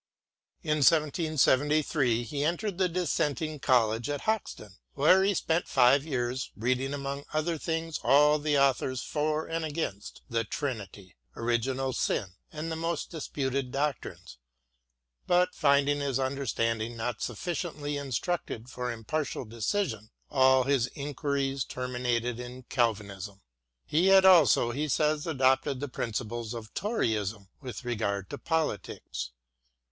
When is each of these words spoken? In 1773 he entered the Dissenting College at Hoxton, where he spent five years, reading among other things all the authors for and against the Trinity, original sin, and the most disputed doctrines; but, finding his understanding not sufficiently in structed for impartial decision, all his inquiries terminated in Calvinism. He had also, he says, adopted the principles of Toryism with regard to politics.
In 0.63 0.77
1773 0.79 2.23
he 2.23 2.43
entered 2.43 2.79
the 2.79 2.89
Dissenting 2.89 3.59
College 3.59 4.09
at 4.09 4.21
Hoxton, 4.21 4.71
where 4.95 5.23
he 5.23 5.35
spent 5.35 5.67
five 5.67 6.03
years, 6.03 6.51
reading 6.55 6.91
among 6.95 7.23
other 7.33 7.59
things 7.59 7.99
all 8.01 8.39
the 8.39 8.57
authors 8.57 9.03
for 9.03 9.45
and 9.45 9.63
against 9.63 10.23
the 10.27 10.43
Trinity, 10.43 11.17
original 11.35 11.93
sin, 11.93 12.31
and 12.51 12.71
the 12.71 12.75
most 12.75 13.11
disputed 13.11 13.71
doctrines; 13.71 14.39
but, 15.27 15.53
finding 15.53 15.99
his 15.99 16.17
understanding 16.17 16.97
not 16.97 17.21
sufficiently 17.21 17.95
in 17.95 18.07
structed 18.09 18.69
for 18.69 18.91
impartial 18.91 19.45
decision, 19.45 20.09
all 20.31 20.63
his 20.63 20.87
inquiries 20.95 21.63
terminated 21.63 22.39
in 22.39 22.63
Calvinism. 22.63 23.41
He 23.85 24.07
had 24.07 24.25
also, 24.25 24.71
he 24.71 24.87
says, 24.87 25.27
adopted 25.27 25.79
the 25.79 25.87
principles 25.87 26.55
of 26.55 26.73
Toryism 26.73 27.49
with 27.61 27.85
regard 27.85 28.31
to 28.31 28.39
politics. 28.39 29.29